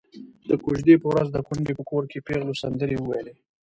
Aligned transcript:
د 0.49 0.51
کوژدې 0.63 0.95
په 1.01 1.07
ورځ 1.11 1.27
د 1.31 1.37
کونډې 1.47 1.73
په 1.79 1.83
کور 1.89 2.03
کې 2.11 2.23
پېغلو 2.27 2.59
سندرې 2.61 2.97
وويلې. 2.99 3.33